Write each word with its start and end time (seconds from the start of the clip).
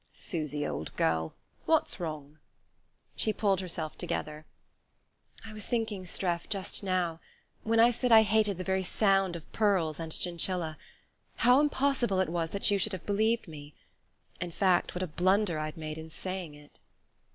"Susy, 0.11 0.65
old 0.65 0.95
girl, 0.95 1.35
what's 1.67 1.99
wrong?" 1.99 2.39
She 3.15 3.31
pulled 3.31 3.59
herself 3.59 3.95
together. 3.99 4.47
"I 5.45 5.53
was 5.53 5.67
thinking, 5.67 6.05
Streff, 6.05 6.49
just 6.49 6.81
now 6.81 7.19
when 7.61 7.79
I 7.79 7.91
said 7.91 8.11
I 8.11 8.23
hated 8.23 8.57
the 8.57 8.63
very 8.63 8.81
sound 8.81 9.35
of 9.35 9.51
pearls 9.51 9.99
and 9.99 10.11
chinchilla 10.11 10.75
how 11.35 11.59
impossible 11.59 12.19
it 12.19 12.29
was 12.29 12.49
that 12.49 12.71
you 12.71 12.79
should 12.79 12.99
believe 13.05 13.47
me; 13.47 13.75
in 14.39 14.49
fact, 14.49 14.95
what 14.95 15.03
a 15.03 15.07
blunder 15.07 15.59
I'd 15.59 15.77
made 15.77 15.99
in 15.99 16.09
saying 16.09 16.55
it." 16.55 16.79